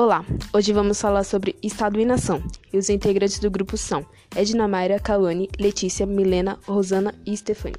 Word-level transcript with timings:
Olá, 0.00 0.24
hoje 0.52 0.72
vamos 0.72 1.00
falar 1.00 1.24
sobre 1.24 1.56
Estado 1.60 1.98
e 1.98 2.04
Nação, 2.04 2.40
e 2.72 2.78
os 2.78 2.88
integrantes 2.88 3.40
do 3.40 3.50
grupo 3.50 3.76
são 3.76 4.06
Edna 4.36 4.68
Mayra, 4.68 5.00
Cauane, 5.00 5.50
Letícia, 5.58 6.06
Milena, 6.06 6.56
Rosana 6.68 7.12
e 7.26 7.36
Stefani. 7.36 7.74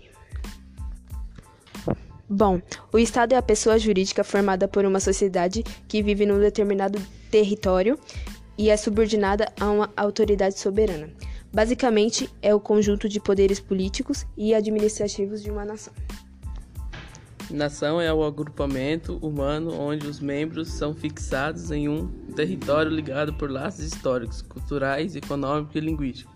Bom, 2.30 2.62
o 2.92 3.00
Estado 3.00 3.32
é 3.32 3.38
a 3.38 3.42
pessoa 3.42 3.80
jurídica 3.80 4.22
formada 4.22 4.68
por 4.68 4.84
uma 4.84 5.00
sociedade 5.00 5.64
que 5.88 6.04
vive 6.04 6.26
num 6.26 6.42
determinado 6.42 7.00
território 7.32 7.98
e 8.58 8.70
é 8.70 8.76
subordinada 8.76 9.50
a 9.58 9.72
uma 9.72 9.90
autoridade 9.96 10.60
soberana. 10.60 11.10
Basicamente, 11.54 12.30
é 12.42 12.54
o 12.54 12.60
conjunto 12.60 13.08
de 13.08 13.22
poderes 13.22 13.62
políticos 13.62 14.28
e 14.36 14.54
administrativos 14.54 15.42
de 15.42 15.50
uma 15.50 15.64
nação. 15.64 15.94
Nação 17.50 18.00
é 18.00 18.14
o 18.14 18.24
agrupamento 18.24 19.18
humano 19.18 19.74
onde 19.74 20.06
os 20.06 20.20
membros 20.20 20.68
são 20.68 20.94
fixados 20.94 21.72
em 21.72 21.90
um 21.90 22.08
território 22.36 22.92
ligado 22.92 23.34
por 23.34 23.50
laços 23.50 23.80
históricos, 23.80 24.44
culturais, 24.44 25.16
econômicos 25.16 25.76
e 25.76 25.80
linguísticos. 25.80 26.36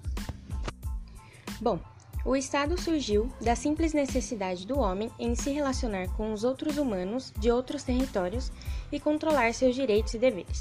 Bom, 1.62 1.80
o 2.26 2.36
Estado 2.36 2.82
surgiu 2.82 3.32
da 3.40 3.56
simples 3.56 3.94
necessidade 3.94 4.66
do 4.66 4.80
homem 4.80 5.12
em 5.20 5.36
se 5.36 5.52
relacionar 5.52 6.08
com 6.18 6.34
os 6.34 6.44
outros 6.44 6.78
humanos 6.78 7.32
de 7.38 7.52
outros 7.52 7.84
territórios 7.84 8.52
e 8.92 9.00
controlar 9.00 9.54
seus 9.54 9.76
direitos 9.76 10.16
e 10.16 10.20
deveres, 10.20 10.60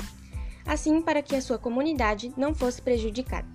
assim 0.67 1.01
para 1.01 1.23
que 1.23 1.35
a 1.35 1.41
sua 1.41 1.59
comunidade 1.59 2.31
não 2.37 2.55
fosse 2.55 2.83
prejudicada. 2.83 3.49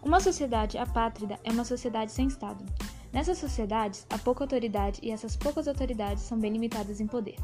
Uma 0.00 0.20
sociedade 0.20 0.78
apátrida 0.78 1.40
é 1.42 1.50
uma 1.50 1.64
sociedade 1.64 2.12
sem 2.12 2.28
Estado. 2.28 2.64
Nessas 3.12 3.38
sociedades, 3.38 4.06
há 4.08 4.16
pouca 4.18 4.44
autoridade 4.44 5.00
e 5.02 5.10
essas 5.10 5.36
poucas 5.36 5.66
autoridades 5.66 6.22
são 6.22 6.38
bem 6.38 6.52
limitadas 6.52 7.00
em 7.00 7.06
poder. 7.06 7.36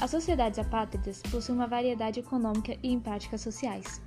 As 0.00 0.10
sociedades 0.10 0.58
apátridas 0.58 1.20
possuem 1.30 1.58
uma 1.58 1.66
variedade 1.66 2.20
econômica 2.20 2.76
e 2.82 2.92
em 2.92 3.00
práticas 3.00 3.40
sociais. 3.40 4.00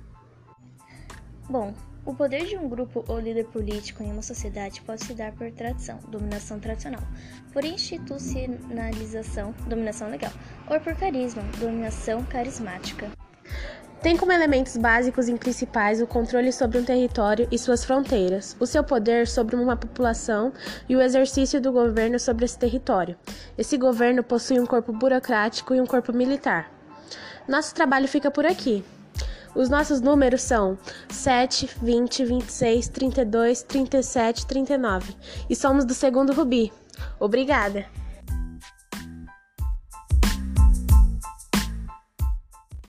Bom, 1.48 1.74
o 2.04 2.14
poder 2.14 2.46
de 2.46 2.56
um 2.56 2.68
grupo 2.68 3.04
ou 3.08 3.18
líder 3.18 3.46
político 3.46 4.02
em 4.02 4.12
uma 4.12 4.22
sociedade 4.22 4.80
pode 4.82 5.04
se 5.04 5.12
dar 5.14 5.32
por 5.32 5.50
tradição, 5.52 5.98
dominação 6.08 6.58
tradicional, 6.58 7.02
por 7.52 7.64
institucionalização, 7.64 9.54
dominação 9.68 10.08
legal, 10.08 10.32
ou 10.70 10.80
por 10.80 10.94
carisma, 10.96 11.42
dominação 11.58 12.24
carismática. 12.24 13.10
Tem 14.02 14.16
como 14.16 14.30
elementos 14.30 14.76
básicos 14.76 15.28
e 15.28 15.34
principais 15.34 16.00
o 16.00 16.06
controle 16.06 16.52
sobre 16.52 16.78
um 16.78 16.84
território 16.84 17.48
e 17.50 17.58
suas 17.58 17.84
fronteiras, 17.84 18.56
o 18.60 18.66
seu 18.66 18.84
poder 18.84 19.26
sobre 19.26 19.56
uma 19.56 19.76
população 19.76 20.52
e 20.88 20.94
o 20.94 21.00
exercício 21.00 21.60
do 21.60 21.72
governo 21.72 22.18
sobre 22.18 22.44
esse 22.44 22.58
território. 22.58 23.16
Esse 23.58 23.76
governo 23.76 24.22
possui 24.22 24.60
um 24.60 24.66
corpo 24.66 24.92
burocrático 24.92 25.74
e 25.74 25.80
um 25.80 25.86
corpo 25.86 26.12
militar. 26.12 26.70
Nosso 27.48 27.74
trabalho 27.74 28.06
fica 28.06 28.30
por 28.30 28.46
aqui. 28.46 28.84
Os 29.54 29.70
nossos 29.70 30.00
números 30.00 30.42
são 30.42 30.78
7, 31.08 31.70
20, 31.82 32.24
26, 32.26 32.88
32, 32.88 33.62
37, 33.62 34.46
39 34.46 35.16
e 35.48 35.56
somos 35.56 35.84
do 35.84 35.94
segundo 35.94 36.32
Rubi. 36.32 36.70
Obrigada! 37.18 38.05